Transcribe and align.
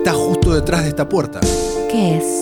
está 0.00 0.14
justo 0.14 0.54
detrás 0.54 0.82
de 0.84 0.88
esta 0.88 1.06
puerta. 1.06 1.40
¿Qué 1.90 2.16
es? 2.16 2.40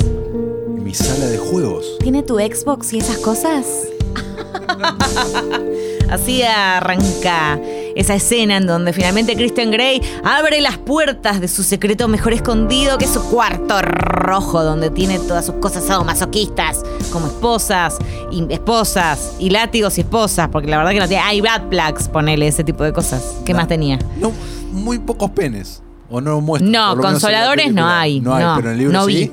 Mi 0.80 0.94
sala 0.94 1.26
de 1.26 1.38
juegos. 1.38 1.96
¿Tiene 1.98 2.22
tu 2.22 2.36
Xbox 2.38 2.92
y 2.92 2.98
esas 2.98 3.18
cosas? 3.18 3.66
Así 6.08 6.42
arranca 6.42 7.60
esa 7.96 8.14
escena 8.14 8.56
en 8.58 8.66
donde 8.66 8.92
finalmente 8.92 9.34
Christian 9.34 9.72
Grey 9.72 10.00
abre 10.22 10.60
las 10.60 10.78
puertas 10.78 11.40
de 11.40 11.48
su 11.48 11.64
secreto 11.64 12.06
mejor 12.06 12.32
escondido, 12.32 12.96
que 12.96 13.06
es 13.06 13.10
su 13.10 13.22
cuarto 13.24 13.82
rojo, 13.82 14.62
donde 14.62 14.90
tiene 14.90 15.18
todas 15.18 15.44
sus 15.46 15.56
cosas 15.56 15.84
sadomasoquistas, 15.84 16.82
como 17.12 17.26
esposas 17.26 17.98
y 18.30 18.46
esposas, 18.52 19.32
y 19.40 19.50
látigos 19.50 19.98
y 19.98 20.02
esposas, 20.02 20.48
porque 20.48 20.68
la 20.68 20.78
verdad 20.78 20.92
que 20.92 21.00
no 21.00 21.08
tiene. 21.08 21.24
Hay 21.24 21.40
bad 21.40 21.68
plugs, 21.68 22.08
ponele 22.08 22.46
ese 22.46 22.62
tipo 22.62 22.84
de 22.84 22.92
cosas. 22.92 23.34
¿Qué 23.44 23.52
No. 23.52 23.58
más 23.58 23.68
tenía? 23.68 23.98
No, 24.20 24.32
muy 24.70 24.98
pocos 25.00 25.30
penes. 25.32 25.82
O 26.10 26.20
no 26.20 26.40
muestran. 26.40 26.72
No, 26.72 26.96
consoladores 26.96 27.72
no 27.72 27.86
hay. 27.86 28.20
No 28.20 28.34
hay, 28.34 28.44
pero 28.56 28.68
en 28.68 28.72
el 28.72 28.78
libro 28.78 28.92
no 28.92 29.06
sí. 29.06 29.14
vi. 29.14 29.32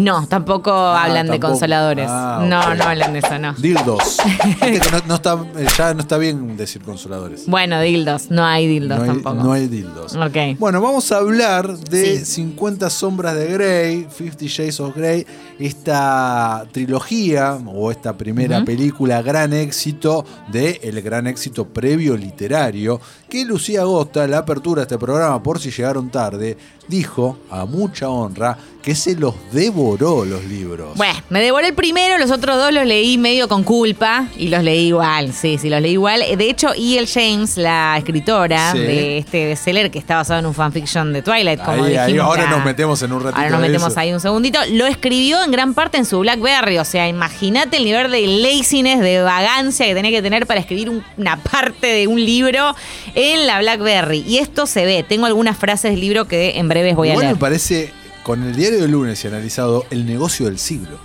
No, 0.00 0.26
tampoco 0.26 0.72
hablan 0.72 1.28
de 1.28 1.38
consoladores. 1.38 2.06
Ah, 2.08 2.44
no, 2.46 2.74
no 2.74 2.84
hablan 2.84 3.12
de 3.12 3.18
eso, 3.20 3.38
no. 3.38 3.52
Dildos. 3.54 4.16
Viste 4.44 4.80
que 4.80 4.90
no, 4.90 4.98
no 5.06 5.14
está, 5.14 5.38
ya 5.76 5.94
no 5.94 6.00
está 6.00 6.18
bien 6.18 6.56
decir 6.56 6.82
consoladores. 6.82 7.44
Bueno, 7.46 7.80
dildos. 7.80 8.30
No 8.30 8.44
hay 8.44 8.66
dildos 8.66 8.98
no, 8.98 9.04
hay, 9.04 9.08
tampoco. 9.10 9.34
no 9.36 9.52
hay 9.52 9.68
dildos. 9.68 10.14
Ok. 10.16 10.58
Bueno, 10.58 10.80
vamos 10.80 11.10
a 11.12 11.18
hablar 11.18 11.76
de 11.78 12.18
Sí. 12.20 12.24
50 12.40 12.88
sombras 12.90 13.34
de 13.34 13.46
Grey, 13.46 14.06
50 14.10 14.44
Shades 14.46 14.80
of 14.80 14.96
Grey, 14.96 15.26
esta 15.58 16.64
trilogía 16.72 17.58
o 17.66 17.90
esta 17.90 18.16
primera 18.16 18.64
película 18.64 19.22
gran 19.22 19.52
éxito 19.52 20.24
de 20.50 20.80
el 20.82 21.00
gran 21.02 21.26
éxito 21.26 21.66
previo 21.68 22.16
literario 22.16 23.00
que 23.28 23.44
Lucía 23.44 23.82
Agosta, 23.82 24.26
la 24.26 24.38
apertura 24.38 24.80
de 24.80 24.84
este 24.84 24.98
programa, 24.98 25.42
por 25.42 25.60
si 25.60 25.70
llegaron 25.70 26.10
tarde, 26.10 26.56
dijo 26.90 27.38
a 27.50 27.64
mucha 27.64 28.08
honra 28.08 28.58
que 28.82 28.94
se 28.94 29.14
los 29.14 29.34
devoró 29.52 30.24
los 30.24 30.42
libros. 30.46 30.94
Bueno, 30.96 31.12
me 31.28 31.42
devoré 31.42 31.68
el 31.68 31.74
primero, 31.74 32.16
los 32.16 32.30
otros 32.30 32.56
dos 32.56 32.72
los 32.72 32.86
leí 32.86 33.18
medio 33.18 33.46
con 33.46 33.62
culpa 33.62 34.26
y 34.38 34.48
los 34.48 34.62
leí 34.64 34.86
igual, 34.86 35.34
sí, 35.34 35.58
sí, 35.58 35.68
los 35.68 35.82
leí 35.82 35.92
igual. 35.92 36.22
De 36.38 36.48
hecho, 36.48 36.72
E.L. 36.74 37.06
James, 37.06 37.58
la 37.58 37.96
escritora 37.98 38.72
Sí. 38.72 38.78
de 38.78 39.18
este 39.18 39.46
bestseller 39.48 39.90
que 39.90 39.98
está 39.98 40.16
basado 40.16 40.40
en 40.40 40.46
un 40.46 40.54
fanfiction 40.54 41.12
de 41.12 41.20
Twilight, 41.20 41.60
como 41.62 41.84
Ahí, 41.84 41.94
ahí, 41.94 42.06
dijimos 42.12 42.26
ahora 42.26 42.44
ya- 42.44 42.50
nos 42.50 42.64
metemos 42.64 43.02
en 43.02 43.12
un 43.12 43.22
ratito. 43.22 43.36
Ahora 43.38 43.50
nos 43.50 43.60
metemos 43.60 43.90
eso. 43.92 44.00
ahí 44.00 44.12
un 44.14 44.20
segundito. 44.20 44.58
Lo 44.70 44.86
escribió 44.86 45.44
en 45.44 45.50
gran 45.50 45.74
parte 45.74 45.98
en 45.98 46.06
su 46.06 46.18
Blackberry. 46.20 46.78
O 46.78 46.84
sea, 46.86 47.06
imagínate 47.06 47.76
el 47.76 47.84
nivel 47.84 48.10
de 48.10 48.26
laziness, 48.26 49.00
de 49.00 49.20
vagancia 49.20 49.84
que 49.84 49.94
tenía 49.94 50.10
que 50.10 50.22
tener 50.22 50.46
para 50.46 50.58
escribir 50.58 50.88
un- 50.88 51.04
una 51.18 51.36
parte 51.36 51.86
de 51.86 52.06
un 52.06 52.24
libro 52.24 52.74
en 53.14 53.46
la 53.46 53.58
Blackberry. 53.60 54.24
Y 54.26 54.38
esto 54.38 54.64
se 54.66 54.86
ve. 54.86 55.04
Tengo 55.06 55.26
algunas 55.26 55.58
frases 55.58 55.90
del 55.90 56.00
libro 56.00 56.24
que 56.26 56.58
en 56.58 56.66
breves 56.80 56.96
voy 56.96 57.10
a 57.10 57.16
leer. 57.16 57.34
me 57.34 57.40
parece, 57.40 57.92
con 58.22 58.42
el 58.42 58.54
diario 58.54 58.80
del 58.80 58.90
lunes 58.90 59.22
y 59.24 59.28
analizado, 59.28 59.86
el 59.90 60.06
negocio 60.06 60.46
del 60.46 60.58
siglo. 60.58 60.98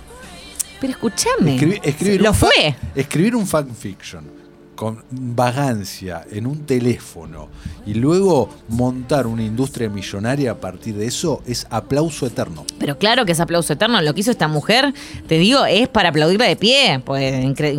Pero 0.80 0.92
escúchame. 0.92 1.56
Escribi- 1.58 1.80
escribir 1.82 2.20
Lo 2.20 2.30
un 2.30 2.36
fue. 2.36 2.76
escribir 2.94 3.34
un 3.36 3.46
fanfiction 3.46 4.24
con 4.76 5.02
vagancia 5.10 6.24
en 6.30 6.46
un 6.46 6.66
teléfono 6.66 7.48
y 7.86 7.94
luego 7.94 8.50
montar 8.68 9.26
una 9.26 9.42
industria 9.42 9.88
millonaria 9.88 10.52
a 10.52 10.54
partir 10.56 10.94
de 10.96 11.06
eso 11.06 11.42
es 11.46 11.66
aplauso 11.70 12.26
eterno. 12.26 12.64
Pero 12.78 12.98
claro 12.98 13.24
que 13.24 13.32
es 13.32 13.40
aplauso 13.40 13.72
eterno. 13.72 14.00
Lo 14.02 14.12
que 14.12 14.20
hizo 14.20 14.30
esta 14.30 14.48
mujer, 14.48 14.92
te 15.26 15.38
digo, 15.38 15.64
es 15.64 15.88
para 15.88 16.10
aplaudirla 16.10 16.46
de 16.46 16.56
pie. 16.56 17.00
Pues 17.04 17.32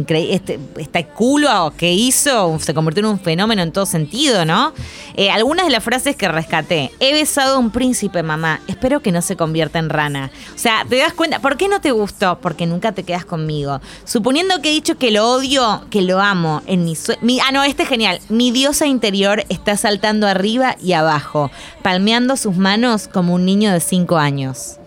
este, 0.09 0.59
este 0.77 1.05
culo 1.05 1.73
que 1.77 1.93
hizo 1.93 2.57
se 2.59 2.73
convirtió 2.73 3.01
en 3.01 3.11
un 3.11 3.19
fenómeno 3.19 3.61
en 3.61 3.71
todo 3.71 3.85
sentido, 3.85 4.43
¿no? 4.45 4.73
Eh, 5.15 5.29
algunas 5.29 5.65
de 5.65 5.71
las 5.71 5.83
frases 5.83 6.15
que 6.15 6.27
rescaté. 6.27 6.91
He 6.99 7.13
besado 7.13 7.55
a 7.55 7.59
un 7.59 7.71
príncipe, 7.71 8.23
mamá. 8.23 8.61
Espero 8.67 9.01
que 9.01 9.11
no 9.11 9.21
se 9.21 9.35
convierta 9.35 9.77
en 9.77 9.89
rana. 9.89 10.31
O 10.55 10.57
sea, 10.57 10.85
¿te 10.89 10.97
das 10.97 11.13
cuenta? 11.13 11.39
¿Por 11.39 11.57
qué 11.57 11.67
no 11.67 11.79
te 11.79 11.91
gustó? 11.91 12.39
Porque 12.39 12.65
nunca 12.65 12.91
te 12.93 13.03
quedas 13.03 13.25
conmigo. 13.25 13.81
Suponiendo 14.03 14.61
que 14.61 14.69
he 14.69 14.73
dicho 14.73 14.97
que 14.97 15.11
lo 15.11 15.29
odio, 15.29 15.85
que 15.91 16.01
lo 16.01 16.19
amo, 16.19 16.61
en 16.65 16.86
mi, 17.21 17.39
Ah, 17.39 17.51
no, 17.51 17.63
este 17.63 17.83
es 17.83 17.89
genial. 17.89 18.19
Mi 18.29 18.51
diosa 18.51 18.85
interior 18.85 19.43
está 19.49 19.75
saltando 19.77 20.27
arriba 20.27 20.75
y 20.81 20.93
abajo, 20.93 21.51
palmeando 21.81 22.37
sus 22.37 22.55
manos 22.57 23.07
como 23.07 23.33
un 23.33 23.45
niño 23.45 23.71
de 23.73 23.79
cinco 23.79 24.17
años. 24.17 24.77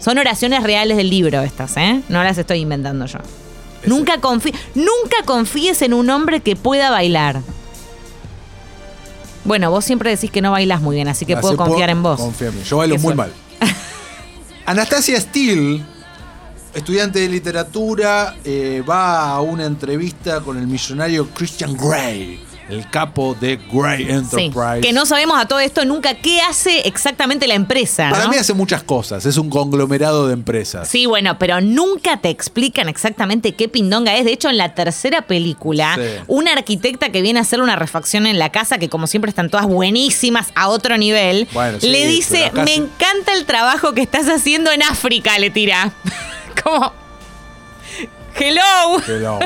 Son 0.00 0.18
oraciones 0.18 0.62
reales 0.62 0.96
del 0.96 1.10
libro 1.10 1.40
estas, 1.42 1.76
¿eh? 1.76 2.02
No 2.08 2.22
las 2.22 2.38
estoy 2.38 2.60
inventando 2.60 3.06
yo. 3.06 3.18
Nunca, 3.86 4.20
confí- 4.20 4.54
nunca 4.74 5.16
confíes 5.24 5.82
en 5.82 5.94
un 5.94 6.10
hombre 6.10 6.40
que 6.40 6.54
pueda 6.56 6.90
bailar. 6.90 7.40
Bueno, 9.44 9.70
vos 9.70 9.84
siempre 9.84 10.10
decís 10.10 10.30
que 10.30 10.42
no 10.42 10.50
bailas 10.50 10.80
muy 10.82 10.96
bien, 10.96 11.08
así 11.08 11.24
que 11.24 11.32
Así 11.34 11.40
puedo 11.42 11.56
confiar 11.56 11.88
puedo- 11.88 11.90
en 11.90 12.02
vos. 12.02 12.20
confía 12.20 12.48
en 12.48 12.56
mí. 12.56 12.62
Yo 12.64 12.76
bailo 12.76 12.98
muy 12.98 13.14
mal. 13.14 13.32
Anastasia 14.66 15.20
Steele, 15.20 15.82
estudiante 16.74 17.20
de 17.20 17.28
literatura, 17.28 18.36
eh, 18.44 18.82
va 18.88 19.30
a 19.30 19.40
una 19.40 19.64
entrevista 19.66 20.40
con 20.40 20.58
el 20.58 20.66
millonario 20.66 21.28
Christian 21.34 21.76
Grey, 21.76 22.40
el 22.68 22.88
capo 22.90 23.34
de 23.40 23.56
Grey 23.72 24.04
Sí, 24.04 24.10
Enterprise. 24.10 24.80
que 24.82 24.92
no 24.92 25.06
sabemos 25.06 25.40
a 25.40 25.46
todo 25.48 25.58
esto 25.58 25.86
nunca 25.86 26.12
qué 26.14 26.42
hace 26.42 26.80
exactamente 26.86 27.46
la 27.46 27.54
empresa. 27.54 28.10
Para 28.10 28.24
¿no? 28.24 28.30
mí 28.30 28.36
hace 28.36 28.52
muchas 28.52 28.82
cosas, 28.82 29.24
es 29.24 29.38
un 29.38 29.48
conglomerado 29.48 30.26
de 30.26 30.34
empresas. 30.34 30.86
Sí, 30.86 31.06
bueno, 31.06 31.38
pero 31.38 31.62
nunca 31.62 32.18
te 32.18 32.28
explican 32.28 32.88
exactamente 32.90 33.54
qué 33.54 33.68
pindonga 33.68 34.14
es. 34.18 34.26
De 34.26 34.32
hecho, 34.32 34.50
en 34.50 34.58
la 34.58 34.74
tercera 34.74 35.22
película, 35.22 35.94
Sí. 35.96 36.02
una 36.26 36.52
arquitecta 36.52 37.10
que 37.10 37.22
viene 37.22 37.38
a 37.38 37.42
hacer 37.42 37.62
una 37.62 37.74
refacción 37.76 38.26
en 38.26 38.38
la 38.38 38.52
casa, 38.52 38.76
que 38.76 38.90
como 38.90 39.06
siempre 39.06 39.30
están 39.30 39.48
todas 39.48 39.66
buenísimas 39.66 40.48
a 40.54 40.68
otro 40.68 40.98
nivel, 40.98 41.48
Bueno, 41.54 41.80
sí, 41.80 41.88
le 41.88 42.06
dice, 42.06 42.52
me 42.54 42.66
sí". 42.66 42.74
encanta 42.74 43.32
el 43.32 43.46
trabajo 43.46 43.94
que 43.94 44.02
estás 44.02 44.28
haciendo 44.28 44.70
en 44.70 44.82
África, 44.82 45.38
le 45.38 45.48
tira. 45.50 45.92
Como... 46.68 46.92
Hello. 48.34 49.00
Hello. 49.06 49.38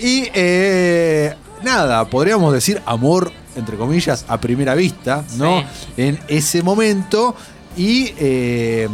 y 0.00 0.28
eh, 0.34 1.34
nada, 1.62 2.04
podríamos 2.04 2.52
decir 2.52 2.82
amor, 2.84 3.32
entre 3.56 3.76
comillas, 3.76 4.24
a 4.28 4.38
primera 4.40 4.74
vista, 4.74 5.24
¿no? 5.36 5.64
En 5.96 6.18
ese 6.28 6.62
momento. 6.62 7.34
Y 7.76 8.12
eh, 8.18 8.88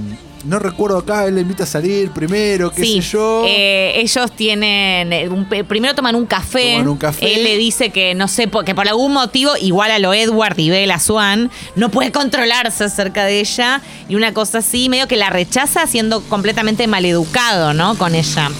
no 0.44 0.58
recuerdo 0.58 0.98
acá, 0.98 1.26
él 1.26 1.34
le 1.36 1.40
invita 1.42 1.64
a 1.64 1.66
salir 1.66 2.10
primero, 2.10 2.70
qué 2.70 2.82
Sí, 2.82 3.02
sé 3.02 3.08
yo. 3.12 3.44
eh, 3.46 3.92
ellos 3.96 4.32
tienen. 4.32 5.12
eh, 5.12 5.28
un 5.28 5.46
primero 5.46 5.94
toman 5.94 6.14
un 6.14 6.26
café. 6.26 6.72
Toman 6.72 6.88
un 6.88 6.96
café. 6.96 7.34
Él 7.34 7.44
le 7.44 7.56
dice 7.56 7.90
que 7.90 8.14
no 8.14 8.28
sé, 8.28 8.48
que 8.64 8.74
por 8.74 8.88
algún 8.88 9.12
motivo, 9.12 9.52
igual 9.60 9.90
a 9.90 9.98
lo 9.98 10.12
Edward 10.14 10.58
y 10.58 10.70
Bella 10.70 10.98
Swan, 10.98 11.50
no 11.76 11.88
puede 11.90 12.12
controlarse 12.12 12.84
acerca 12.84 13.24
de 13.24 13.40
ella. 13.40 13.80
Y 14.08 14.16
una 14.16 14.32
cosa 14.34 14.58
así, 14.58 14.88
medio 14.88 15.08
que 15.08 15.16
la 15.16 15.30
rechaza 15.30 15.86
siendo 15.86 16.20
completamente 16.22 16.86
maleducado, 16.86 17.72
¿no? 17.74 17.96
Con 17.96 18.14
ella. 18.14 18.50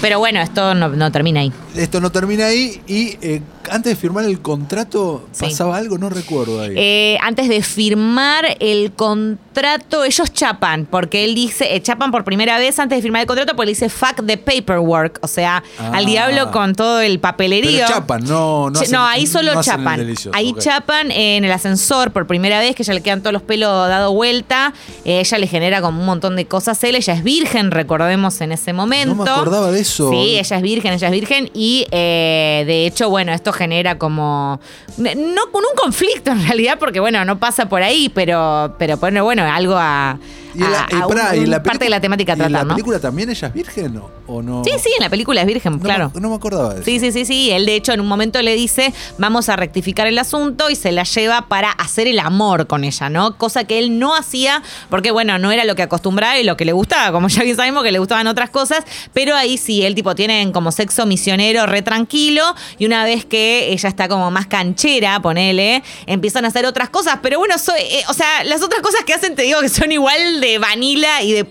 Pero 0.00 0.18
bueno, 0.18 0.40
esto 0.40 0.74
no, 0.74 0.88
no 0.90 1.10
termina 1.12 1.40
ahí. 1.40 1.52
Esto 1.74 2.00
no 2.00 2.10
termina 2.12 2.46
ahí. 2.46 2.80
Y 2.86 3.16
eh, 3.20 3.42
antes 3.70 3.92
de 3.92 3.96
firmar 3.96 4.24
el 4.24 4.40
contrato, 4.40 5.26
Sí. 5.32 5.44
¿pasaba 5.46 5.76
algo? 5.76 5.98
No 5.98 6.08
recuerdo 6.08 6.60
ahí. 6.60 6.72
Eh, 6.76 7.18
antes 7.20 7.48
de 7.48 7.62
firmar 7.62 8.56
el 8.60 8.92
contrato, 8.92 10.04
ellos 10.04 10.32
chapan, 10.32 10.86
porque 10.90 11.24
él 11.24 11.34
dice, 11.34 11.74
eh, 11.74 11.82
chapan 11.82 12.10
por 12.10 12.24
primera 12.24 12.58
vez 12.58 12.78
antes 12.78 12.98
de 12.98 13.02
firmar 13.02 13.22
el 13.22 13.26
contrato, 13.26 13.54
porque 13.56 13.66
le 13.66 13.72
dice 13.72 13.88
fuck 13.88 14.24
the 14.26 14.36
paperwork, 14.36 15.18
o 15.22 15.26
sea, 15.28 15.62
Ah. 15.78 15.90
al 15.94 16.06
diablo 16.06 16.50
con 16.50 16.74
todo 16.74 17.00
el 17.00 17.18
papelerío. 17.18 17.72
Pero 17.72 17.88
chapan, 17.88 18.24
no, 18.24 18.70
no 18.70 18.80
hacen- 18.80 18.94
ahí 18.96 19.26
solo 19.26 19.54
no 19.54 19.62
chapan. 19.62 20.00
Ahí 20.32 20.54
chapan 20.58 21.10
en 21.10 21.44
el 21.44 21.50
ascensor 21.52 22.12
por 22.12 22.26
primera 22.26 22.58
vez, 22.60 22.74
que 22.76 22.82
ya 22.84 22.94
le 22.94 23.00
quedan 23.02 23.20
todos 23.20 23.32
los 23.32 23.42
pelos 23.42 23.88
dado 23.88 24.12
vuelta. 24.12 24.72
Ella 25.04 25.38
le 25.38 25.46
genera 25.46 25.80
como 25.80 26.00
un 26.00 26.06
montón 26.06 26.36
de 26.36 26.46
cosas. 26.46 26.82
Él, 26.84 26.94
ella 26.94 27.14
es 27.14 27.24
virgen, 27.24 27.70
recordemos 27.70 28.40
en 28.40 28.52
ese 28.52 28.72
momento. 28.72 29.14
No 29.14 29.24
me 29.24 29.30
acordaba 29.30 29.70
de 29.70 29.80
eso. 29.80 30.10
Sí, 30.10 30.38
ella 30.38 30.56
es 30.56 30.62
virgen, 30.62 30.92
ella 30.92 31.08
es 31.08 31.12
virgen. 31.12 31.50
Y 31.54 31.63
eh, 31.90 32.64
de 32.66 32.86
hecho, 32.86 33.10
bueno, 33.10 33.32
esto 33.32 33.52
genera 33.52 33.98
como. 33.98 34.60
No 34.98 35.50
con 35.52 35.62
un 35.64 35.76
conflicto 35.76 36.30
en 36.30 36.46
realidad, 36.46 36.78
porque 36.78 37.00
bueno, 37.00 37.24
no 37.24 37.38
pasa 37.38 37.68
por 37.68 37.82
ahí, 37.82 38.08
pero, 38.14 38.74
pero 38.78 38.96
bueno, 39.24 39.44
algo 39.44 39.74
a. 39.76 40.18
Y 40.54 40.60
la- 40.60 40.84
a- 40.84 41.36
y 41.36 41.46
parte 41.60 41.84
de 41.84 41.90
la 41.90 42.00
temática 42.00 42.32
¿y 42.32 42.34
en 42.34 42.38
tratar, 42.38 42.50
la 42.52 42.64
¿no? 42.64 42.68
película 42.74 42.98
también 43.00 43.30
ella 43.30 43.48
es 43.48 43.54
virgen 43.54 44.00
o, 44.26 44.42
no? 44.42 44.62
Sí, 44.64 44.70
sí, 44.82 44.90
en 44.96 45.02
la 45.02 45.10
película 45.10 45.40
es 45.40 45.46
virgen, 45.46 45.72
No 45.72 45.78
me- 45.78 45.84
claro. 45.84 46.12
no 46.14 46.28
me 46.30 46.36
acordaba 46.36 46.70
de 46.74 46.76
eso. 46.76 46.84
Sí, 46.84 47.00
sí, 47.00 47.12
sí, 47.12 47.24
sí. 47.24 47.50
Él, 47.50 47.66
de 47.66 47.74
hecho, 47.76 47.92
en 47.92 48.00
un 48.00 48.06
momento 48.06 48.40
le 48.42 48.54
dice, 48.54 48.92
vamos 49.18 49.48
a 49.48 49.56
rectificar 49.56 50.06
el 50.06 50.18
asunto 50.18 50.70
y 50.70 50.76
se 50.76 50.92
la 50.92 51.04
lleva 51.04 51.48
para 51.48 51.70
hacer 51.70 52.06
el 52.06 52.18
amor 52.18 52.66
con 52.66 52.84
ella, 52.84 53.08
¿no? 53.10 53.36
Cosa 53.36 53.64
que 53.64 53.78
él 53.78 53.98
no 53.98 54.14
hacía 54.14 54.62
porque, 54.90 55.10
bueno, 55.10 55.38
no 55.38 55.50
era 55.52 55.64
lo 55.64 55.74
que 55.74 55.82
acostumbraba 55.82 56.38
y 56.38 56.44
lo 56.44 56.56
que 56.56 56.64
le 56.64 56.72
gustaba, 56.72 57.12
como 57.12 57.28
ya 57.28 57.42
bien 57.42 57.56
sabemos 57.56 57.82
que 57.82 57.92
le 57.92 57.98
gustaban 57.98 58.26
otras 58.26 58.50
cosas, 58.50 58.84
pero 59.12 59.34
ahí 59.36 59.58
sí, 59.58 59.84
él 59.84 59.94
tipo 59.94 60.14
tienen 60.14 60.52
como 60.52 60.72
sexo 60.72 61.06
misionero 61.06 61.66
re 61.66 61.82
tranquilo 61.82 62.42
y 62.78 62.86
una 62.86 63.04
vez 63.04 63.24
que 63.24 63.72
ella 63.72 63.88
está 63.88 64.08
como 64.08 64.30
más 64.30 64.46
canchera, 64.46 65.20
ponele, 65.20 65.82
empiezan 66.06 66.44
a 66.44 66.48
hacer 66.48 66.66
otras 66.66 66.88
cosas, 66.90 67.18
pero 67.22 67.38
bueno, 67.38 67.58
soy, 67.58 67.80
eh, 67.80 68.02
o 68.08 68.14
sea, 68.14 68.44
las 68.44 68.62
otras 68.62 68.80
cosas 68.82 69.02
que 69.04 69.12
hacen 69.14 69.34
te 69.34 69.42
digo 69.42 69.60
que 69.60 69.68
son 69.68 69.90
igual 69.92 70.40
de 70.40 70.43
vanilla 70.58 71.22
y 71.22 71.32
de, 71.32 71.46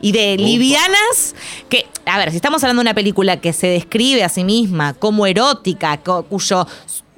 y 0.00 0.12
de 0.12 0.36
livianas 0.36 1.34
que, 1.68 1.86
a 2.04 2.18
ver, 2.18 2.30
si 2.30 2.36
estamos 2.36 2.62
hablando 2.62 2.80
de 2.80 2.88
una 2.88 2.94
película 2.94 3.40
que 3.40 3.52
se 3.52 3.66
describe 3.66 4.24
a 4.24 4.28
sí 4.28 4.44
misma 4.44 4.94
como 4.94 5.26
erótica, 5.26 5.98
cuyo 5.98 6.66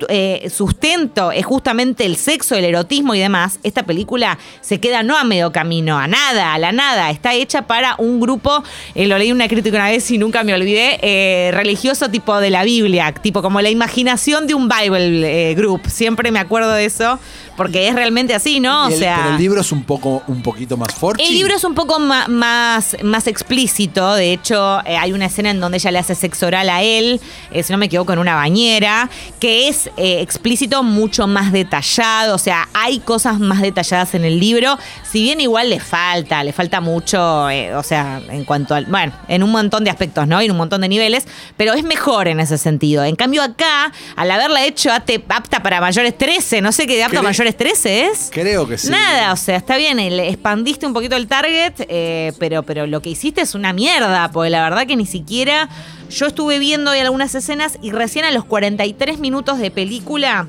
eh, 0.08 0.48
sustento 0.48 1.32
es 1.32 1.44
justamente 1.44 2.06
el 2.06 2.16
sexo, 2.16 2.54
el 2.54 2.64
erotismo 2.64 3.16
y 3.16 3.18
demás, 3.18 3.58
esta 3.64 3.82
película 3.82 4.38
se 4.60 4.78
queda 4.78 5.02
no 5.02 5.16
a 5.16 5.24
medio 5.24 5.50
camino, 5.50 5.98
a 5.98 6.06
nada, 6.06 6.54
a 6.54 6.58
la 6.58 6.70
nada. 6.70 7.10
Está 7.10 7.34
hecha 7.34 7.66
para 7.66 7.96
un 7.98 8.20
grupo, 8.20 8.62
eh, 8.94 9.06
lo 9.06 9.18
leí 9.18 9.32
una 9.32 9.48
crítica 9.48 9.76
una 9.76 9.90
vez 9.90 10.08
y 10.12 10.18
nunca 10.18 10.44
me 10.44 10.54
olvidé, 10.54 11.00
eh, 11.02 11.50
religioso 11.52 12.10
tipo 12.10 12.38
de 12.38 12.50
la 12.50 12.62
Biblia, 12.62 13.12
tipo 13.12 13.42
como 13.42 13.60
la 13.60 13.70
imaginación 13.70 14.46
de 14.46 14.54
un 14.54 14.68
Bible 14.68 15.54
group. 15.54 15.88
Siempre 15.88 16.30
me 16.30 16.38
acuerdo 16.38 16.72
de 16.72 16.84
eso 16.84 17.18
porque 17.58 17.88
es 17.88 17.94
realmente 17.94 18.34
así, 18.34 18.60
¿no? 18.60 18.86
O 18.86 18.90
sea, 18.92 19.16
pero 19.16 19.30
el 19.30 19.42
libro 19.42 19.60
es 19.60 19.72
un 19.72 19.82
poco 19.82 20.22
un 20.28 20.42
poquito 20.42 20.76
más 20.76 20.94
fuerte. 20.94 21.24
El 21.26 21.34
libro 21.34 21.56
es 21.56 21.64
un 21.64 21.74
poco 21.74 21.98
más, 21.98 22.28
más, 22.28 23.26
explícito. 23.26 24.14
De 24.14 24.32
hecho, 24.32 24.78
eh, 24.86 24.96
hay 24.96 25.12
una 25.12 25.26
escena 25.26 25.50
en 25.50 25.58
donde 25.58 25.78
ella 25.78 25.90
le 25.90 25.98
hace 25.98 26.14
sexo 26.14 26.46
oral 26.46 26.70
a 26.70 26.82
él, 26.82 27.20
eh, 27.50 27.64
si 27.64 27.72
no 27.72 27.78
me 27.78 27.86
equivoco, 27.86 28.12
en 28.12 28.20
una 28.20 28.36
bañera, 28.36 29.10
que 29.40 29.66
es 29.66 29.88
eh, 29.96 30.20
explícito, 30.20 30.84
mucho 30.84 31.26
más 31.26 31.50
detallado. 31.50 32.36
O 32.36 32.38
sea, 32.38 32.68
hay 32.74 33.00
cosas 33.00 33.40
más 33.40 33.60
detalladas 33.60 34.14
en 34.14 34.24
el 34.24 34.38
libro. 34.38 34.78
Si 35.02 35.20
bien 35.20 35.40
igual 35.40 35.68
le 35.68 35.80
falta, 35.80 36.44
le 36.44 36.52
falta 36.52 36.80
mucho, 36.80 37.48
o 37.48 37.82
sea, 37.82 38.22
en 38.30 38.44
cuanto 38.44 38.76
al. 38.76 38.86
Bueno, 38.86 39.12
en 39.26 39.42
un 39.42 39.50
montón 39.50 39.82
de 39.82 39.90
aspectos, 39.90 40.28
¿no? 40.28 40.40
Y 40.40 40.44
en 40.44 40.52
un 40.52 40.58
montón 40.58 40.80
de 40.82 40.88
niveles, 40.88 41.26
pero 41.56 41.72
es 41.72 41.82
mejor 41.82 42.28
en 42.28 42.38
ese 42.38 42.56
sentido. 42.56 43.02
En 43.02 43.16
cambio, 43.16 43.42
acá, 43.42 43.92
al 44.14 44.30
haberla 44.30 44.64
hecho 44.64 44.92
apta 44.92 45.60
para 45.60 45.80
mayores 45.80 46.16
13, 46.16 46.60
no 46.60 46.70
sé 46.70 46.86
qué 46.86 46.94
de 46.94 47.02
apta 47.02 47.20
para 47.20 47.47
13 47.56 48.06
es. 48.06 48.30
Creo 48.32 48.66
que 48.66 48.78
sí. 48.78 48.90
Nada, 48.90 49.32
o 49.32 49.36
sea, 49.36 49.56
está 49.56 49.76
bien, 49.76 49.98
expandiste 49.98 50.86
un 50.86 50.92
poquito 50.92 51.16
el 51.16 51.26
target, 51.26 51.74
eh, 51.88 52.32
pero, 52.38 52.62
pero 52.62 52.86
lo 52.86 53.00
que 53.02 53.10
hiciste 53.10 53.40
es 53.40 53.54
una 53.54 53.72
mierda, 53.72 54.30
porque 54.30 54.50
la 54.50 54.62
verdad 54.62 54.86
que 54.86 54.96
ni 54.96 55.06
siquiera. 55.06 55.68
Yo 56.10 56.26
estuve 56.26 56.58
viendo 56.58 56.90
hoy 56.92 57.00
algunas 57.00 57.34
escenas 57.34 57.78
y 57.82 57.90
recién 57.90 58.24
a 58.24 58.30
los 58.30 58.44
43 58.44 59.18
minutos 59.18 59.58
de 59.58 59.70
película, 59.70 60.48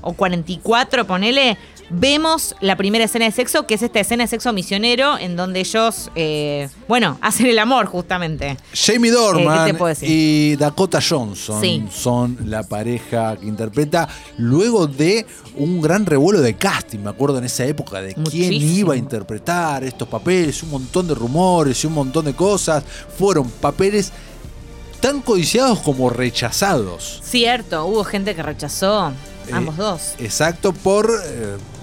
o 0.00 0.12
44, 0.12 1.06
ponele, 1.06 1.56
vemos 1.90 2.54
la 2.60 2.76
primera 2.76 3.04
escena 3.04 3.26
de 3.26 3.32
sexo, 3.32 3.66
que 3.66 3.74
es 3.74 3.82
esta 3.82 4.00
escena 4.00 4.24
de 4.24 4.28
sexo 4.28 4.52
misionero, 4.52 5.18
en 5.18 5.36
donde 5.36 5.60
ellos, 5.60 6.10
eh, 6.14 6.68
bueno, 6.88 7.18
hacen 7.22 7.46
el 7.46 7.58
amor 7.58 7.86
justamente. 7.86 8.56
Jamie 8.72 9.10
Dorman 9.10 9.76
eh, 9.76 9.94
y 10.02 10.56
Dakota 10.56 11.00
Johnson 11.06 11.90
son 11.90 12.38
la 12.46 12.62
pareja 12.62 13.36
que 13.36 13.46
interpreta 13.46 14.08
luego 14.38 14.86
de 14.86 15.26
un 15.56 15.80
gran 15.80 16.06
revuelo 16.06 16.40
de 16.40 16.54
casting, 16.54 16.98
me 16.98 17.10
acuerdo 17.10 17.38
en 17.38 17.44
esa 17.44 17.64
época, 17.64 18.00
de 18.00 18.14
quién 18.14 18.52
iba 18.52 18.94
a 18.94 18.96
interpretar 18.96 19.84
estos 19.84 20.08
papeles, 20.08 20.62
un 20.62 20.70
montón 20.70 21.06
de 21.06 21.14
rumores 21.14 21.82
y 21.82 21.86
un 21.86 21.94
montón 21.94 22.24
de 22.24 22.34
cosas. 22.34 22.84
Fueron 23.18 23.48
papeles 23.48 24.12
tan 25.00 25.20
codiciados 25.20 25.80
como 25.80 26.10
rechazados. 26.10 27.20
Cierto, 27.22 27.86
hubo 27.86 28.04
gente 28.04 28.34
que 28.34 28.42
rechazó. 28.42 29.12
Eh, 29.46 29.50
ambos 29.52 29.76
dos. 29.76 30.14
Exacto, 30.18 30.72
por 30.72 31.08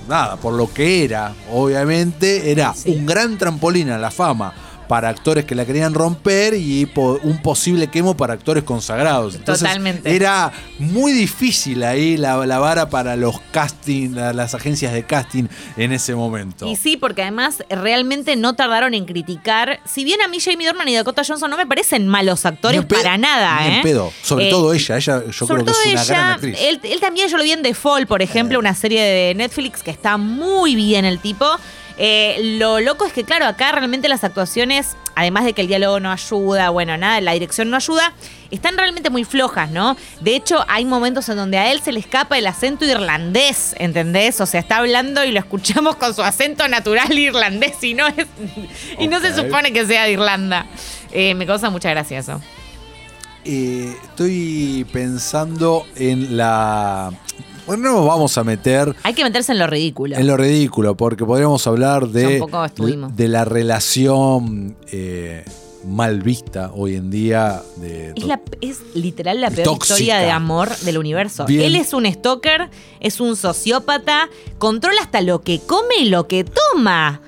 nada, 0.07 0.35
por 0.37 0.53
lo 0.53 0.71
que 0.71 1.03
era, 1.03 1.33
obviamente, 1.51 2.51
era 2.51 2.73
un 2.85 3.05
gran 3.05 3.37
trampolín 3.37 3.89
a 3.89 3.97
la 3.97 4.11
fama 4.11 4.53
para 4.93 5.09
actores 5.09 5.45
que 5.45 5.55
la 5.55 5.65
querían 5.65 5.95
romper 5.95 6.53
y 6.53 6.87
un 7.23 7.41
posible 7.41 7.87
quemo 7.87 8.15
para 8.15 8.35
actores 8.35 8.63
consagrados. 8.63 9.39
Totalmente. 9.43 10.15
Era 10.15 10.51
muy 10.77 11.13
difícil 11.13 11.83
ahí 11.83 12.15
la, 12.15 12.35
vara 12.35 12.89
para 12.89 13.15
los 13.15 13.39
casting, 13.49 14.11
las 14.11 14.53
agencias 14.53 14.93
de 14.93 15.03
casting 15.03 15.45
en 15.77 15.93
ese 15.93 16.13
momento. 16.13 16.67
Y 16.67 16.75
sí, 16.75 16.95
porque 16.95 17.23
además 17.23 17.63
realmente 17.71 18.35
no 18.35 18.53
tardaron 18.53 18.93
en 18.93 19.05
criticar. 19.05 19.79
Si 19.83 20.03
bien 20.03 20.21
a 20.21 20.27
mí 20.27 20.39
Jamie 20.39 20.67
Dornan 20.67 20.87
y 20.87 20.93
Dakota 20.93 21.23
Johnson 21.25 21.49
no 21.49 21.57
me 21.57 21.65
parecen 21.65 22.07
malos 22.07 22.45
actores 22.45 22.85
para 22.85 23.17
nada, 23.17 23.67
¿eh? 23.67 23.79
pedo. 23.81 24.13
Sobre 24.21 24.51
todo 24.51 24.75
eh, 24.75 24.77
ella, 24.77 24.97
ella 24.97 25.23
yo 25.25 25.47
creo 25.47 25.65
que 25.65 25.71
es 25.71 25.87
una 25.91 26.05
gran 26.05 26.31
actriz. 26.33 26.57
Él, 26.61 26.99
también 27.01 27.29
yo 27.29 27.37
lo 27.37 27.43
vi 27.43 27.51
en 27.51 27.63
The 27.63 27.73
Fall, 27.73 28.05
por 28.05 28.21
ejemplo, 28.21 28.57
eh. 28.57 28.59
una 28.59 28.75
serie 28.75 29.01
de 29.01 29.33
Netflix 29.33 29.81
que 29.81 29.89
está 29.89 30.17
muy 30.17 30.75
bien 30.75 31.03
el 31.03 31.17
tipo. 31.17 31.47
Eh, 31.97 32.57
lo 32.57 32.79
loco 32.79 33.05
es 33.05 33.13
que, 33.13 33.23
claro, 33.23 33.45
acá 33.45 33.71
realmente 33.71 34.09
las 34.09 34.23
actuaciones, 34.23 34.95
además 35.15 35.45
de 35.45 35.53
que 35.53 35.61
el 35.61 35.67
diálogo 35.67 35.99
no 35.99 36.11
ayuda, 36.11 36.69
bueno, 36.69 36.97
nada, 36.97 37.21
la 37.21 37.33
dirección 37.33 37.69
no 37.69 37.77
ayuda, 37.77 38.13
están 38.49 38.77
realmente 38.77 39.09
muy 39.09 39.23
flojas, 39.23 39.69
¿no? 39.71 39.95
De 40.21 40.35
hecho, 40.35 40.65
hay 40.67 40.85
momentos 40.85 41.29
en 41.29 41.37
donde 41.37 41.57
a 41.57 41.71
él 41.71 41.81
se 41.81 41.91
le 41.91 41.99
escapa 41.99 42.37
el 42.37 42.47
acento 42.47 42.85
irlandés, 42.85 43.75
¿entendés? 43.77 44.41
O 44.41 44.45
sea, 44.45 44.59
está 44.59 44.77
hablando 44.77 45.23
y 45.23 45.31
lo 45.31 45.39
escuchamos 45.39 45.95
con 45.97 46.13
su 46.13 46.23
acento 46.23 46.67
natural 46.67 47.17
irlandés 47.17 47.83
y 47.83 47.93
no, 47.93 48.07
es, 48.07 48.27
y 48.99 49.07
no 49.07 49.19
se 49.19 49.35
supone 49.35 49.71
que 49.71 49.85
sea 49.85 50.05
de 50.05 50.13
Irlanda. 50.13 50.65
Eh, 51.11 51.35
me 51.35 51.45
causa 51.45 51.69
mucha 51.69 51.89
gracia 51.89 52.19
eso. 52.19 52.41
Eh, 53.45 53.95
estoy 54.03 54.85
pensando 54.93 55.85
en 55.95 56.37
la 56.37 57.11
bueno, 57.65 57.83
no 57.83 57.97
nos 57.97 58.07
vamos 58.07 58.37
a 58.37 58.43
meter. 58.43 58.95
Hay 59.03 59.13
que 59.13 59.23
meterse 59.23 59.51
en 59.51 59.59
lo 59.59 59.67
ridículo. 59.67 60.17
En 60.17 60.27
lo 60.27 60.37
ridículo, 60.37 60.95
porque 60.95 61.25
podríamos 61.25 61.65
hablar 61.67 62.07
de, 62.07 62.43
de, 63.15 63.27
la 63.27 63.45
relación 63.45 64.75
eh, 64.91 65.45
mal 65.87 66.21
vista 66.21 66.71
hoy 66.73 66.95
en 66.95 67.09
día. 67.09 67.61
De 67.77 68.13
es, 68.61 68.81
literal 68.95 69.41
la 69.41 69.49
peor 69.49 69.77
historia 69.81 70.17
de 70.17 70.31
amor 70.31 70.75
del 70.77 70.97
universo. 70.97 71.45
Él 71.47 71.75
es 71.75 71.93
un 71.93 72.05
stalker, 72.11 72.69
es 72.99 73.19
un 73.19 73.35
sociópata, 73.35 74.29
controla 74.57 75.01
hasta 75.01 75.21
lo 75.21 75.41
que 75.41 75.59
come 75.59 75.95
y 75.99 76.05
lo 76.05 76.27
que 76.27 76.43
toma. 76.43 77.21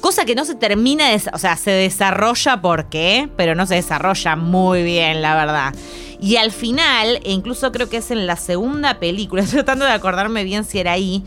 Cosa 0.00 0.24
que 0.24 0.34
no 0.34 0.44
se 0.44 0.54
termina 0.54 1.10
de. 1.10 1.20
O 1.34 1.38
sea, 1.38 1.56
se 1.56 1.70
desarrolla 1.70 2.62
porque, 2.62 3.28
pero 3.36 3.54
no 3.54 3.66
se 3.66 3.74
desarrolla 3.74 4.34
muy 4.34 4.82
bien, 4.82 5.20
la 5.20 5.34
verdad. 5.34 5.74
Y 6.20 6.36
al 6.36 6.52
final, 6.52 7.20
e 7.24 7.32
incluso 7.32 7.72
creo 7.72 7.88
que 7.88 7.98
es 7.98 8.10
en 8.10 8.26
la 8.26 8.36
segunda 8.36 8.98
película, 8.98 9.42
estoy 9.44 9.58
tratando 9.58 9.84
de 9.84 9.92
acordarme 9.92 10.44
bien 10.44 10.64
si 10.64 10.78
era 10.78 10.92
ahí, 10.92 11.24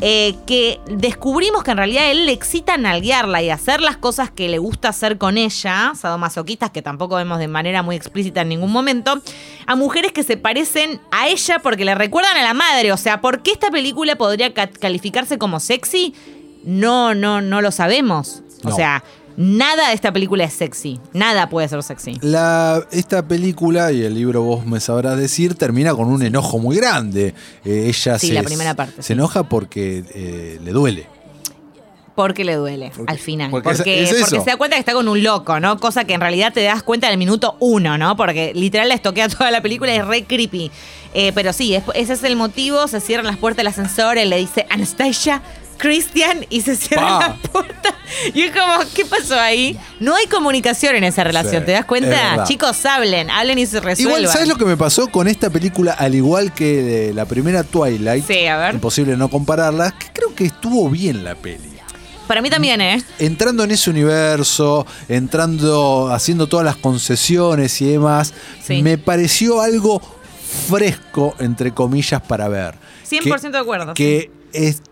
eh, 0.00 0.36
que 0.46 0.78
descubrimos 0.90 1.64
que 1.64 1.70
en 1.70 1.78
realidad 1.78 2.10
él 2.10 2.26
le 2.26 2.32
excita 2.32 2.76
nalguearla 2.76 3.42
y 3.42 3.48
hacer 3.48 3.80
las 3.80 3.96
cosas 3.96 4.30
que 4.30 4.46
le 4.48 4.58
gusta 4.58 4.90
hacer 4.90 5.16
con 5.16 5.38
ella, 5.38 5.92
sadomasoquistas 5.94 6.70
que 6.70 6.82
tampoco 6.82 7.16
vemos 7.16 7.38
de 7.38 7.48
manera 7.48 7.82
muy 7.82 7.96
explícita 7.96 8.42
en 8.42 8.50
ningún 8.50 8.72
momento, 8.72 9.22
a 9.66 9.74
mujeres 9.74 10.12
que 10.12 10.22
se 10.22 10.36
parecen 10.36 11.00
a 11.10 11.28
ella 11.28 11.60
porque 11.60 11.86
le 11.86 11.94
recuerdan 11.94 12.36
a 12.36 12.42
la 12.42 12.52
madre. 12.52 12.92
O 12.92 12.98
sea, 12.98 13.22
¿por 13.22 13.42
qué 13.42 13.52
esta 13.52 13.70
película 13.70 14.16
podría 14.16 14.52
calificarse 14.52 15.38
como 15.38 15.60
sexy? 15.60 16.14
No, 16.62 17.14
no, 17.14 17.40
no 17.40 17.62
lo 17.62 17.72
sabemos. 17.72 18.42
O 18.64 18.72
sea, 18.72 19.02
Nada 19.36 19.88
de 19.88 19.94
esta 19.94 20.12
película 20.12 20.44
es 20.44 20.54
sexy. 20.54 20.98
Nada 21.12 21.48
puede 21.48 21.68
ser 21.68 21.82
sexy. 21.82 22.18
La, 22.22 22.86
esta 22.90 23.26
película, 23.26 23.92
y 23.92 24.02
el 24.02 24.14
libro 24.14 24.42
vos 24.42 24.64
me 24.64 24.80
sabrás 24.80 25.18
decir, 25.18 25.54
termina 25.54 25.94
con 25.94 26.08
un 26.08 26.22
enojo 26.22 26.58
muy 26.58 26.76
grande. 26.76 27.34
Eh, 27.64 27.86
ella 27.88 28.18
sí, 28.18 28.28
se, 28.28 28.32
la 28.32 28.42
primera 28.42 28.74
parte, 28.74 29.02
se 29.02 29.12
enoja 29.12 29.44
porque 29.48 30.04
eh, 30.14 30.58
le 30.62 30.72
duele. 30.72 31.06
Porque 32.14 32.46
le 32.46 32.54
duele, 32.54 32.90
al 33.06 33.18
final. 33.18 33.50
Porque, 33.50 34.06
se 34.06 34.38
da 34.38 34.56
cuenta 34.56 34.76
que 34.76 34.80
está 34.80 34.94
con 34.94 35.06
un 35.06 35.22
loco, 35.22 35.60
¿no? 35.60 35.78
Cosa 35.78 36.04
que 36.04 36.14
en 36.14 36.22
realidad 36.22 36.50
te 36.50 36.62
das 36.62 36.82
cuenta 36.82 37.08
en 37.08 37.12
el 37.12 37.18
minuto 37.18 37.56
uno, 37.60 37.98
¿no? 37.98 38.16
Porque 38.16 38.52
literal 38.54 38.88
la 38.88 38.94
estoquea 38.94 39.28
toda 39.28 39.50
la 39.50 39.60
película 39.60 39.92
y 39.94 39.98
es 39.98 40.06
re 40.06 40.24
creepy. 40.24 40.70
Eh, 41.12 41.32
pero 41.34 41.52
sí, 41.52 41.74
ese 41.94 42.12
es 42.14 42.24
el 42.24 42.36
motivo. 42.36 42.88
Se 42.88 43.00
cierran 43.00 43.26
las 43.26 43.36
puertas 43.36 43.58
del 43.58 43.66
ascensor, 43.66 44.16
él 44.16 44.30
le 44.30 44.38
dice, 44.38 44.66
Anastasia, 44.70 45.42
Christian 45.76 46.46
y 46.48 46.62
se 46.62 46.76
cierra 46.76 47.18
la 47.18 47.36
puerta. 47.52 47.85
Y 48.34 48.42
es 48.42 48.52
como, 48.52 48.78
¿qué 48.94 49.04
pasó 49.04 49.38
ahí? 49.38 49.78
No 50.00 50.14
hay 50.14 50.26
comunicación 50.26 50.96
en 50.96 51.04
esa 51.04 51.24
relación, 51.24 51.64
¿te 51.64 51.72
das 51.72 51.84
cuenta? 51.84 52.44
Chicos, 52.44 52.84
hablen, 52.86 53.30
hablen 53.30 53.58
y 53.58 53.66
se 53.66 53.80
resuelvan. 53.80 54.18
Igual, 54.18 54.32
¿sabes 54.32 54.48
lo 54.48 54.56
que 54.56 54.64
me 54.64 54.76
pasó 54.76 55.08
con 55.08 55.28
esta 55.28 55.50
película? 55.50 55.92
Al 55.92 56.14
igual 56.14 56.52
que 56.52 57.12
la 57.14 57.24
primera 57.24 57.62
Twilight, 57.64 58.26
sí, 58.26 58.46
a 58.46 58.56
ver. 58.56 58.74
imposible 58.74 59.16
no 59.16 59.28
compararlas, 59.28 59.92
que 59.94 60.06
creo 60.12 60.34
que 60.34 60.46
estuvo 60.46 60.88
bien 60.90 61.24
la 61.24 61.34
peli. 61.34 61.76
Para 62.26 62.42
mí 62.42 62.50
también, 62.50 62.80
¿eh? 62.80 63.00
Entrando 63.20 63.62
en 63.62 63.70
ese 63.70 63.88
universo, 63.88 64.84
entrando, 65.08 66.10
haciendo 66.12 66.48
todas 66.48 66.66
las 66.66 66.76
concesiones 66.76 67.80
y 67.80 67.86
demás, 67.86 68.34
me 68.68 68.98
pareció 68.98 69.60
algo 69.60 70.02
fresco, 70.68 71.36
entre 71.38 71.72
comillas, 71.72 72.20
para 72.22 72.48
ver. 72.48 72.74
100% 73.08 73.50
de 73.50 73.58
acuerdo. 73.58 73.94
Que 73.94 74.32
es 74.52 74.82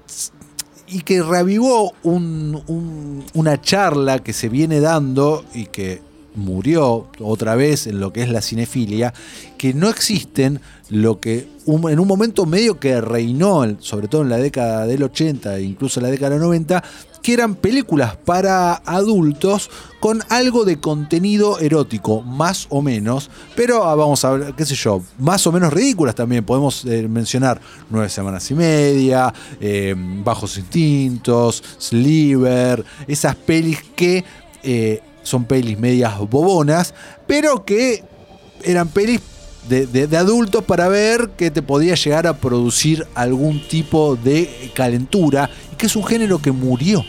y 0.87 1.01
que 1.01 1.23
reavivó 1.23 1.93
una 2.03 3.61
charla 3.61 4.19
que 4.19 4.33
se 4.33 4.49
viene 4.49 4.81
dando 4.81 5.45
y 5.55 5.67
que 5.67 6.03
murió 6.35 7.09
otra 7.21 7.55
vez 7.55 7.87
en 7.87 8.01
lo 8.01 8.13
que 8.13 8.23
es 8.23 8.29
la 8.29 8.43
cinefilia, 8.43 9.15
que 9.59 9.75
no 9.75 9.89
existen 9.89 10.61
lo 10.91 11.21
que 11.21 11.49
en 11.67 11.99
un 11.99 12.07
momento 12.07 12.45
medio 12.47 12.79
que 12.79 13.01
reinó, 13.01 13.65
sobre 13.81 14.09
todo 14.09 14.23
en 14.23 14.29
la 14.29 14.37
década 14.37 14.87
del 14.87 15.03
80 15.03 15.57
e 15.57 15.63
incluso 15.63 16.01
en 16.01 16.05
la 16.05 16.11
década 16.11 16.31
del 16.31 16.41
90, 16.41 16.83
que 17.25 17.33
eran 17.33 17.55
películas 17.55 18.17
para 18.19 18.75
adultos 18.75 19.71
con 19.99 20.23
algo 20.29 20.67
de 20.67 20.79
contenido 20.79 21.59
erótico, 21.59 22.21
más 22.21 22.67
o 22.69 22.83
menos, 22.83 23.31
pero 23.57 23.85
ah, 23.85 23.95
vamos 23.95 24.23
a 24.27 24.33
ver, 24.33 24.55
qué 24.55 24.67
sé 24.67 24.75
yo, 24.75 25.03
más 25.19 25.47
o 25.47 25.53
menos 25.53 25.73
ridículas 25.73 26.15
también. 26.15 26.45
Podemos 26.45 26.85
eh, 26.85 27.09
mencionar 27.09 27.59
Nueve 27.89 28.11
Semanas 28.11 28.51
y 28.51 28.55
Media, 28.55 29.33
eh, 29.59 29.95
Bajos 29.97 30.59
Instintos, 30.59 31.65
Sliver, 31.79 32.85
esas 33.09 33.35
pelis 33.37 33.79
que 33.97 34.23
eh, 34.63 35.01
son 35.25 35.45
pelis 35.45 35.79
medias 35.79 36.17
bobonas, 36.19 36.95
pero 37.27 37.65
que 37.65 38.05
eran 38.63 38.89
pelis 38.89 39.21
de, 39.69 39.87
de, 39.87 40.17
adultos 40.17 40.63
para 40.63 40.89
ver 40.89 41.31
que 41.37 41.51
te 41.51 41.63
podía 41.63 41.95
llegar 41.95 42.27
a 42.27 42.37
producir 42.37 43.07
algún 43.15 43.67
tipo 43.67 44.17
de 44.17 44.71
calentura 44.75 45.51
y 45.73 45.77
que 45.77 45.87
es 45.87 45.97
un 45.97 46.05
género 46.05 46.41
que 46.41 46.53
murió. 46.53 47.05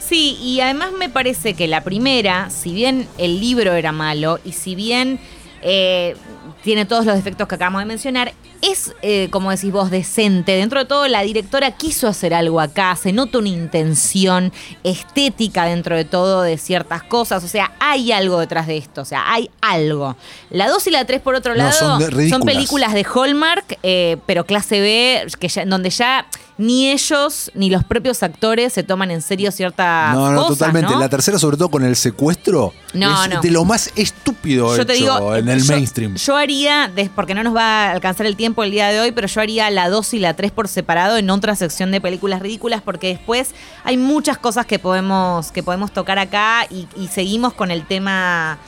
Sí, 0.00 0.36
y 0.42 0.60
además 0.60 0.90
me 0.98 1.08
parece 1.08 1.54
que 1.54 1.68
la 1.68 1.84
primera, 1.84 2.50
si 2.50 2.72
bien 2.74 3.08
el 3.18 3.40
libro 3.40 3.72
era 3.72 3.92
malo 3.92 4.40
y 4.44 4.52
si 4.52 4.74
bien 4.74 5.20
eh, 5.62 6.16
tiene 6.62 6.84
todos 6.84 7.06
los 7.06 7.14
defectos 7.14 7.48
que 7.48 7.54
acabamos 7.54 7.80
de 7.82 7.86
mencionar, 7.86 8.34
es, 8.62 8.94
eh, 9.02 9.28
como 9.30 9.50
decís 9.50 9.72
vos, 9.72 9.90
decente. 9.90 10.52
Dentro 10.52 10.78
de 10.78 10.84
todo, 10.86 11.08
la 11.08 11.22
directora 11.22 11.72
quiso 11.72 12.06
hacer 12.06 12.32
algo 12.32 12.60
acá, 12.60 12.94
se 12.96 13.12
nota 13.12 13.38
una 13.38 13.48
intención 13.48 14.52
estética 14.84 15.64
dentro 15.64 15.96
de 15.96 16.04
todo 16.04 16.42
de 16.42 16.56
ciertas 16.56 17.02
cosas, 17.02 17.42
o 17.42 17.48
sea, 17.48 17.72
hay 17.80 18.12
algo 18.12 18.38
detrás 18.38 18.68
de 18.68 18.76
esto, 18.76 19.02
o 19.02 19.04
sea, 19.04 19.24
hay 19.26 19.50
algo. 19.60 20.16
La 20.50 20.68
2 20.68 20.86
y 20.86 20.90
la 20.90 21.04
3, 21.04 21.20
por 21.20 21.34
otro 21.34 21.54
lado, 21.54 21.72
son, 21.72 22.42
películas 22.42 22.94
de 22.94 23.04
Hallmark, 23.04 23.78
eh, 23.82 24.16
pero 24.26 24.46
clase 24.46 24.80
B, 24.80 25.26
que 25.38 25.64
donde 25.66 25.90
ya 25.90 26.26
ni 26.58 26.90
ellos 26.90 27.50
ni 27.54 27.70
los 27.70 27.82
propios 27.84 28.22
actores 28.22 28.72
se 28.72 28.82
toman 28.82 29.10
en 29.10 29.22
serio 29.22 29.50
ciertas 29.50 30.14
No, 30.14 30.30
no, 30.30 30.46
totalmente. 30.46 30.94
La 30.96 31.08
tercera, 31.08 31.38
sobre 31.38 31.56
todo 31.56 31.70
con 31.70 31.84
el 31.84 31.96
secuestro, 31.96 32.72
no, 32.94 33.24
es 33.24 33.40
de 33.40 33.50
lo 33.50 33.64
más 33.64 33.90
estúpido 33.96 34.76
yo 34.76 34.82
hecho 34.82 35.36
en 35.36 35.48
el 35.48 35.64
mainstream. 35.64 36.16
Yo 36.16 36.36
haría, 36.36 36.92
porque 37.14 37.34
no 37.34 37.42
nos 37.42 37.54
va 37.54 37.86
a 37.86 37.92
alcanzar 37.92 38.26
el 38.26 38.36
tiempo 38.36 38.51
el 38.64 38.70
día 38.70 38.88
de 38.88 39.00
hoy, 39.00 39.12
pero 39.12 39.26
yo 39.26 39.40
haría 39.40 39.70
la 39.70 39.88
2 39.88 40.14
y 40.14 40.18
la 40.18 40.34
3 40.34 40.52
por 40.52 40.68
separado 40.68 41.16
en 41.16 41.30
otra 41.30 41.56
sección 41.56 41.90
de 41.90 42.00
películas 42.00 42.40
ridículas, 42.40 42.82
porque 42.82 43.08
después 43.08 43.54
hay 43.84 43.96
muchas 43.96 44.36
cosas 44.36 44.66
que 44.66 44.78
podemos, 44.78 45.50
que 45.52 45.62
podemos 45.62 45.92
tocar 45.92 46.18
acá 46.18 46.66
y 46.70 47.08
seguimos 47.08 47.54
con 47.54 47.70
el 47.70 47.86
tema. 47.86 48.58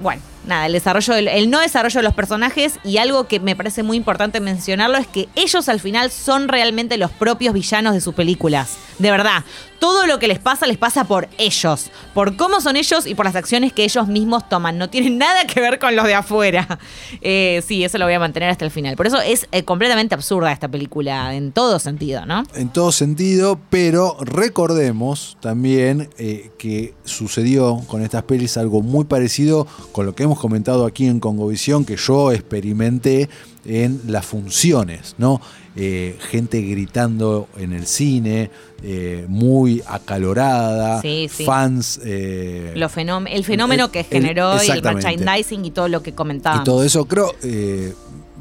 Bueno, 0.00 0.22
nada, 0.46 0.66
el 0.66 0.72
desarrollo, 0.72 1.14
el, 1.14 1.50
no 1.50 1.60
desarrollo 1.60 1.98
de 2.00 2.04
los 2.04 2.14
personajes 2.14 2.78
y 2.84 2.98
algo 2.98 3.26
que 3.26 3.40
me 3.40 3.56
parece 3.56 3.82
muy 3.82 3.96
importante 3.96 4.40
mencionarlo 4.40 4.98
es 4.98 5.06
que 5.06 5.28
ellos 5.34 5.68
al 5.68 5.80
final 5.80 6.10
son 6.10 6.48
realmente 6.48 6.96
los 6.96 7.10
propios 7.10 7.54
villanos 7.54 7.94
de 7.94 8.00
sus 8.00 8.14
películas. 8.14 8.76
De 8.98 9.12
verdad, 9.12 9.44
todo 9.78 10.06
lo 10.06 10.18
que 10.18 10.26
les 10.26 10.38
pasa 10.38 10.66
les 10.66 10.76
pasa 10.76 11.04
por 11.04 11.28
ellos, 11.38 11.90
por 12.14 12.36
cómo 12.36 12.60
son 12.60 12.76
ellos 12.76 13.06
y 13.06 13.14
por 13.14 13.24
las 13.26 13.36
acciones 13.36 13.72
que 13.72 13.84
ellos 13.84 14.08
mismos 14.08 14.48
toman. 14.48 14.76
No 14.76 14.90
tienen 14.90 15.18
nada 15.18 15.46
que 15.46 15.60
ver 15.60 15.78
con 15.78 15.94
los 15.94 16.06
de 16.06 16.14
afuera. 16.14 16.78
Eh, 17.20 17.62
sí, 17.66 17.84
eso 17.84 17.98
lo 17.98 18.04
voy 18.04 18.14
a 18.14 18.18
mantener 18.18 18.48
hasta 18.50 18.64
el 18.64 18.70
final. 18.70 18.96
Por 18.96 19.06
eso 19.06 19.20
es 19.20 19.48
eh, 19.50 19.64
completamente 19.64 20.14
absurda 20.14 20.52
esta 20.52 20.68
película 20.68 21.34
en 21.34 21.52
todo 21.52 21.78
sentido, 21.78 22.26
¿no? 22.26 22.44
En 22.54 22.68
todo 22.68 22.92
sentido, 22.92 23.60
pero 23.70 24.16
recordemos 24.20 25.36
también 25.40 26.10
eh, 26.18 26.50
que 26.58 26.94
sucedió 27.04 27.82
con 27.86 28.02
estas 28.02 28.22
pelis 28.24 28.56
algo 28.56 28.82
muy 28.82 29.04
parecido 29.04 29.66
con 29.92 30.06
lo 30.06 30.14
que 30.14 30.22
hemos 30.28 30.38
comentado 30.38 30.86
aquí 30.86 31.06
en 31.06 31.20
Congovisión 31.20 31.84
que 31.84 31.96
yo 31.96 32.32
experimenté 32.32 33.28
en 33.64 34.00
las 34.06 34.24
funciones, 34.26 35.14
¿no? 35.18 35.40
Eh, 35.74 36.16
gente 36.30 36.60
gritando 36.62 37.48
en 37.56 37.72
el 37.72 37.86
cine, 37.86 38.50
eh, 38.82 39.24
muy 39.28 39.82
acalorada, 39.86 41.02
fans. 41.44 42.00
Eh, 42.04 42.74
el 42.74 43.44
fenómeno 43.44 43.90
que 43.90 44.04
generó 44.04 44.60
el 44.60 44.82
merchandising 44.82 45.64
y 45.64 45.70
todo 45.70 45.88
lo 45.88 46.02
que 46.02 46.12
comentábamos. 46.12 46.62
Y 46.62 46.64
todo 46.64 46.84
eso, 46.84 47.06
creo, 47.06 47.32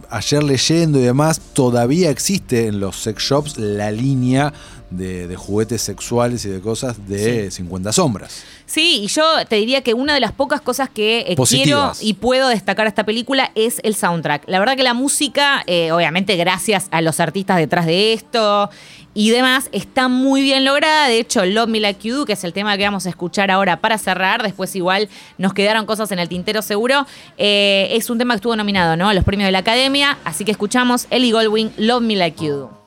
ayer 0.09 0.43
leyendo 0.43 0.99
y 0.99 1.03
demás, 1.03 1.39
todavía 1.53 2.09
existe 2.09 2.67
en 2.67 2.79
los 2.79 2.97
sex 2.97 3.23
shops 3.23 3.57
la 3.57 3.91
línea 3.91 4.53
de, 4.89 5.35
juguetes 5.35 5.81
sexuales 5.81 6.45
y 6.45 6.49
de 6.49 6.61
cosas 6.61 7.07
de 7.07 7.51
50 7.51 7.91
sombras. 7.91 8.43
Sí, 8.65 9.01
y 9.03 9.07
yo 9.07 9.23
te 9.47 9.57
diría 9.57 9.81
que 9.81 9.93
una 9.93 10.13
de 10.13 10.19
las 10.19 10.31
pocas 10.31 10.61
cosas 10.61 10.89
que 10.89 11.25
eh, 11.27 11.35
quiero 11.47 11.91
y 12.01 12.13
puedo 12.13 12.49
destacar 12.49 12.87
esta 12.87 13.05
película 13.05 13.51
es 13.55 13.79
el 13.83 13.95
soundtrack. 13.95 14.43
La 14.47 14.59
verdad 14.59 14.75
que 14.75 14.83
la 14.83 14.93
música, 14.93 15.63
eh, 15.67 15.91
obviamente 15.91 16.35
gracias 16.35 16.87
a 16.91 17.01
los 17.01 17.19
artistas 17.19 17.57
detrás 17.57 17.85
de 17.85 18.13
esto 18.13 18.69
y 19.13 19.31
demás, 19.31 19.69
está 19.71 20.07
muy 20.07 20.41
bien 20.41 20.63
lograda. 20.63 21.07
De 21.07 21.19
hecho, 21.19 21.45
Love 21.45 21.69
Me 21.69 21.79
Like 21.79 22.07
You 22.07 22.17
Do, 22.17 22.25
que 22.25 22.33
es 22.33 22.43
el 22.43 22.53
tema 22.53 22.77
que 22.77 22.83
vamos 22.83 23.05
a 23.05 23.09
escuchar 23.09 23.51
ahora 23.51 23.81
para 23.81 23.97
cerrar, 23.97 24.43
después 24.43 24.75
igual 24.75 25.09
nos 25.37 25.53
quedaron 25.53 25.85
cosas 25.85 26.11
en 26.11 26.19
el 26.19 26.29
tintero 26.29 26.61
seguro, 26.61 27.05
eh, 27.37 27.89
es 27.91 28.09
un 28.09 28.17
tema 28.17 28.33
que 28.33 28.37
estuvo 28.37 28.55
nominado 28.55 28.95
¿no? 28.95 29.09
a 29.09 29.13
los 29.13 29.23
premios 29.23 29.47
de 29.47 29.51
la 29.51 29.59
Academia, 29.59 30.17
así 30.23 30.45
que 30.45 30.51
escuchamos 30.51 31.07
Ellie 31.09 31.31
Goldwyn, 31.31 31.71
Love 31.77 32.03
Me 32.03 32.15
Like 32.15 32.45
You 32.45 32.53
Do. 32.53 32.86